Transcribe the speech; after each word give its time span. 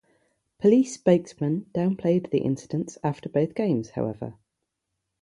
Police 0.59 0.95
spokesmen 0.95 1.67
downplayed 1.75 2.31
the 2.31 2.39
incidents 2.39 2.97
after 3.03 3.29
both 3.29 3.53
games, 3.53 3.91
however. 3.91 4.33